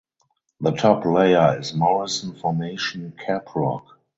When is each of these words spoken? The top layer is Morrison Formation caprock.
The 0.61 0.71
top 0.71 1.05
layer 1.05 1.59
is 1.59 1.75
Morrison 1.75 2.33
Formation 2.33 3.13
caprock. 3.23 3.83